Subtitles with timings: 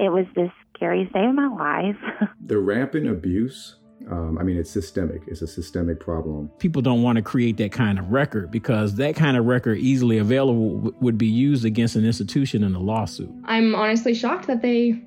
[0.00, 2.28] It was the scariest day of my life.
[2.46, 3.76] the rampant abuse
[4.08, 5.22] um, I mean, it's systemic.
[5.26, 6.48] It's a systemic problem.
[6.58, 10.18] People don't want to create that kind of record because that kind of record, easily
[10.18, 13.30] available, w- would be used against an institution in a lawsuit.
[13.44, 15.02] I'm honestly shocked that they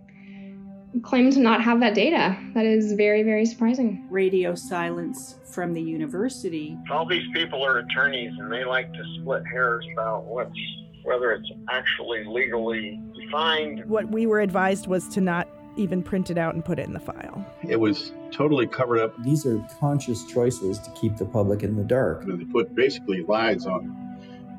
[1.01, 2.37] claim to not have that data.
[2.53, 4.05] That is very, very surprising.
[4.11, 6.77] Radio silence from the university.
[6.91, 10.57] All these people are attorneys and they like to split hairs about what's
[11.03, 13.85] whether it's actually legally defined.
[13.85, 16.93] What we were advised was to not even print it out and put it in
[16.93, 17.45] the file.
[17.67, 19.21] It was totally covered up.
[19.23, 22.23] These are conscious choices to keep the public in the dark.
[22.23, 23.99] And They put basically lies on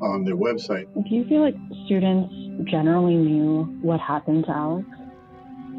[0.02, 0.86] on their website.
[0.92, 1.55] Do you feel like
[1.86, 2.34] students
[2.69, 4.88] generally knew what happened to Alex?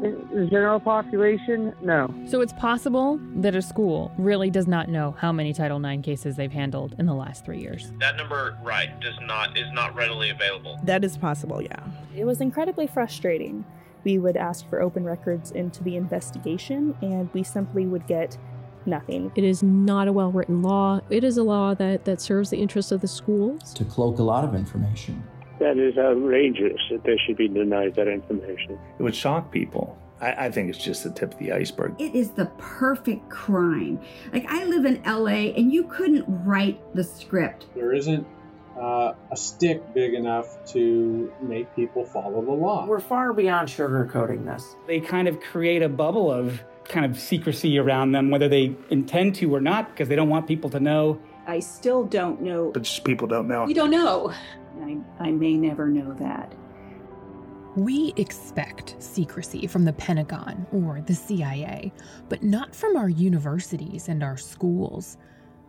[0.00, 2.12] The general population, no.
[2.26, 6.36] So it's possible that a school really does not know how many Title IX cases
[6.36, 7.92] they've handled in the last three years.
[7.98, 10.78] That number, right, does not is not readily available.
[10.84, 11.80] That is possible, yeah.
[12.14, 13.64] It was incredibly frustrating
[14.06, 18.38] we would ask for open records into the investigation, and we simply would get
[18.86, 19.32] nothing.
[19.34, 21.00] It is not a well written law.
[21.10, 23.74] It is a law that, that serves the interests of the schools.
[23.74, 25.24] To cloak a lot of information.
[25.58, 28.78] That is outrageous that they should be denied that information.
[28.98, 29.98] It would shock people.
[30.20, 31.94] I, I, think it's just the tip of the iceberg.
[32.00, 34.00] It is the perfect crime.
[34.32, 37.66] Like, I live in LA and you couldn't write the script.
[37.74, 38.26] There isn't
[38.80, 42.86] uh, a stick big enough to make people follow the law.
[42.86, 44.76] We're far beyond sugarcoating this.
[44.86, 49.34] They kind of create a bubble of kind of secrecy around them, whether they intend
[49.36, 51.20] to or not, because they don't want people to know.
[51.46, 52.70] I still don't know.
[52.72, 53.64] But just people don't know.
[53.64, 54.32] We don't know.
[54.86, 56.54] I, I may never know that.
[57.76, 61.92] We expect secrecy from the Pentagon or the CIA,
[62.28, 65.18] but not from our universities and our schools.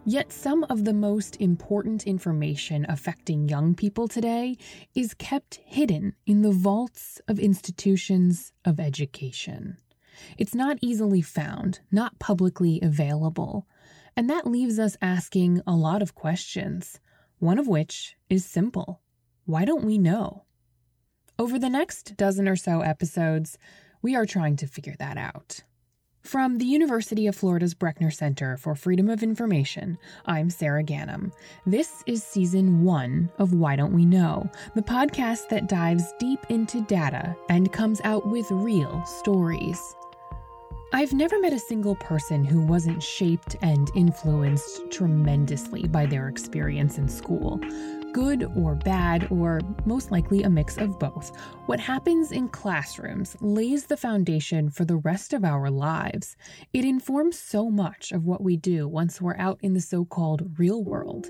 [0.05, 4.55] Yet some of the most important information affecting young people today
[4.95, 9.77] is kept hidden in the vaults of institutions of education.
[10.37, 13.67] It's not easily found, not publicly available,
[14.15, 17.01] and that leaves us asking a lot of questions,
[17.39, 19.01] one of which is simple
[19.47, 20.43] why don't we know?
[21.39, 23.57] Over the next dozen or so episodes,
[24.01, 25.61] we are trying to figure that out.
[26.21, 31.31] From the University of Florida's Brechner Center for Freedom of Information, I'm Sarah Ganim.
[31.65, 36.81] This is season one of Why Don't We Know, the podcast that dives deep into
[36.81, 39.79] data and comes out with real stories.
[40.91, 46.97] I've never met a single person who wasn't shaped and influenced tremendously by their experience
[46.97, 47.61] in school
[48.17, 53.85] good or bad, or most likely a mix of both, what happens in classrooms lays
[53.85, 56.35] the foundation for the rest of our lives.
[56.73, 60.57] It informs so much of what we do once we're out in the so called
[60.57, 61.29] real world.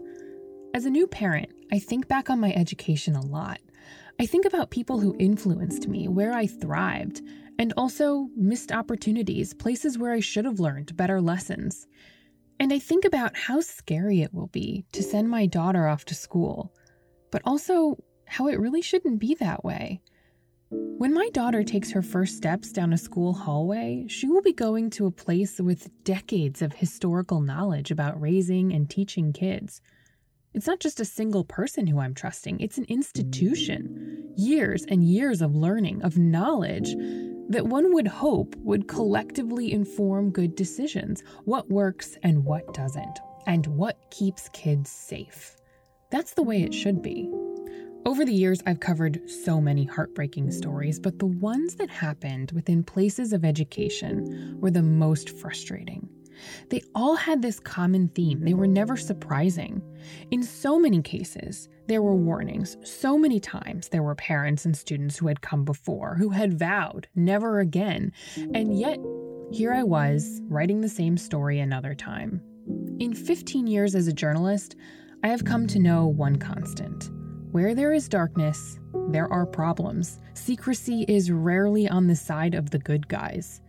[0.73, 3.59] As a new parent, I think back on my education a lot.
[4.17, 7.21] I think about people who influenced me, where I thrived,
[7.59, 11.85] and also missed opportunities, places where I should have learned better lessons.
[12.59, 16.15] And I think about how scary it will be to send my daughter off to
[16.15, 16.73] school,
[17.31, 20.01] but also how it really shouldn't be that way.
[20.69, 24.89] When my daughter takes her first steps down a school hallway, she will be going
[24.91, 29.81] to a place with decades of historical knowledge about raising and teaching kids.
[30.53, 34.33] It's not just a single person who I'm trusting, it's an institution.
[34.35, 36.95] Years and years of learning, of knowledge
[37.49, 43.65] that one would hope would collectively inform good decisions what works and what doesn't, and
[43.67, 45.55] what keeps kids safe.
[46.11, 47.31] That's the way it should be.
[48.05, 52.83] Over the years, I've covered so many heartbreaking stories, but the ones that happened within
[52.83, 56.07] places of education were the most frustrating.
[56.69, 58.43] They all had this common theme.
[58.43, 59.81] They were never surprising.
[60.31, 62.77] In so many cases, there were warnings.
[62.83, 67.07] So many times, there were parents and students who had come before, who had vowed
[67.15, 68.11] never again.
[68.53, 68.99] And yet,
[69.51, 72.41] here I was, writing the same story another time.
[72.99, 74.75] In 15 years as a journalist,
[75.23, 77.09] I have come to know one constant.
[77.51, 80.19] Where there is darkness, there are problems.
[80.33, 83.61] Secrecy is rarely on the side of the good guys.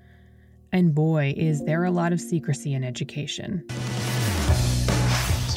[0.73, 3.65] And boy, is there a lot of secrecy in education.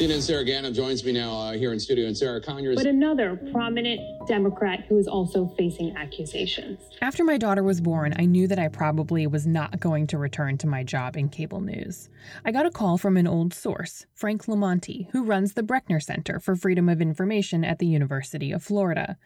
[0.02, 2.76] CNN Sarah Ganim joins me now uh, here in studio, and Sarah Conyers.
[2.76, 6.80] But another prominent Democrat who is also facing accusations.
[7.02, 10.56] After my daughter was born, I knew that I probably was not going to return
[10.58, 12.08] to my job in cable news.
[12.44, 16.40] I got a call from an old source, Frank LoMonte, who runs the Brechner Center
[16.40, 19.18] for Freedom of Information at the University of Florida.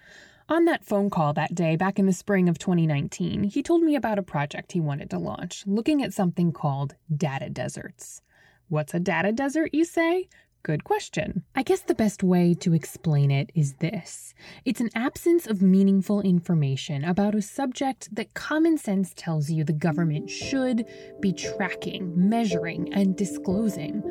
[0.49, 3.97] On that phone call that day back in the spring of 2019, he told me
[3.97, 8.23] about a project he wanted to launch, looking at something called data deserts.
[8.69, 10.29] What's a data desert, you say?
[10.67, 11.45] Good question.
[11.55, 14.35] I guess the best way to explain it is this
[14.65, 19.73] it's an absence of meaningful information about a subject that common sense tells you the
[19.73, 20.85] government should
[21.21, 24.03] be tracking, measuring, and disclosing,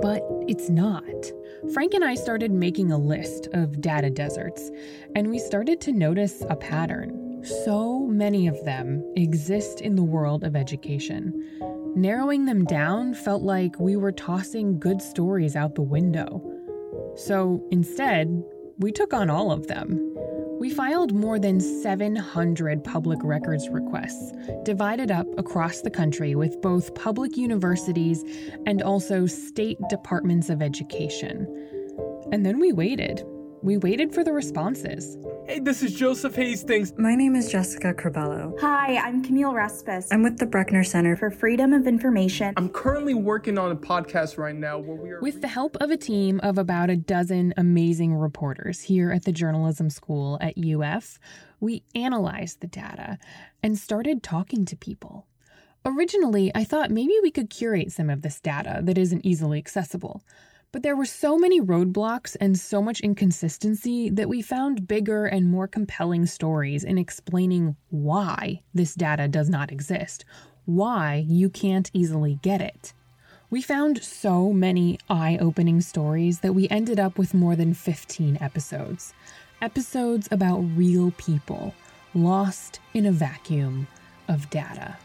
[0.00, 1.32] but it's not.
[1.72, 4.70] Frank and I started making a list of data deserts,
[5.16, 7.23] and we started to notice a pattern.
[7.44, 11.44] So many of them exist in the world of education.
[11.94, 16.42] Narrowing them down felt like we were tossing good stories out the window.
[17.16, 18.42] So instead,
[18.78, 20.00] we took on all of them.
[20.58, 24.32] We filed more than 700 public records requests,
[24.62, 28.24] divided up across the country with both public universities
[28.64, 31.46] and also state departments of education.
[32.32, 33.22] And then we waited.
[33.64, 35.16] We waited for the responses.
[35.46, 36.92] Hey, this is Joseph Hastings.
[36.98, 38.60] My name is Jessica Corbello.
[38.60, 40.08] Hi, I'm Camille Respis.
[40.10, 42.52] I'm with the Brechner Center for Freedom of Information.
[42.58, 45.20] I'm currently working on a podcast right now where we are.
[45.22, 49.32] With the help of a team of about a dozen amazing reporters here at the
[49.32, 51.18] journalism school at UF,
[51.58, 53.16] we analyzed the data
[53.62, 55.26] and started talking to people.
[55.86, 60.22] Originally, I thought maybe we could curate some of this data that isn't easily accessible.
[60.74, 65.48] But there were so many roadblocks and so much inconsistency that we found bigger and
[65.48, 70.24] more compelling stories in explaining why this data does not exist,
[70.64, 72.92] why you can't easily get it.
[73.50, 78.38] We found so many eye opening stories that we ended up with more than 15
[78.40, 79.14] episodes.
[79.62, 81.72] Episodes about real people
[82.14, 83.86] lost in a vacuum
[84.26, 84.96] of data.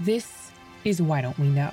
[0.00, 0.50] This
[0.84, 1.72] is Why Don't We Know?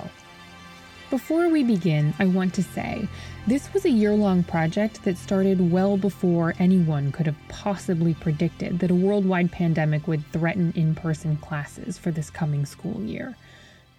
[1.08, 3.08] Before we begin, I want to say
[3.46, 8.80] this was a year long project that started well before anyone could have possibly predicted
[8.80, 13.36] that a worldwide pandemic would threaten in person classes for this coming school year.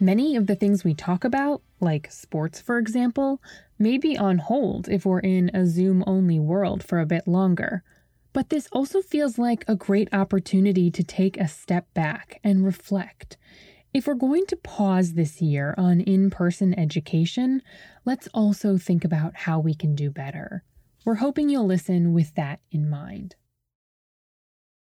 [0.01, 3.41] Many of the things we talk about, like sports for example,
[3.79, 7.83] may be on hold if we're in a Zoom only world for a bit longer.
[8.33, 13.37] But this also feels like a great opportunity to take a step back and reflect.
[13.97, 17.63] If we're going to pause this year on in person education,
[18.05, 20.63] let's also think about how we can do better.
[21.03, 23.33] We're hoping you'll listen with that in mind.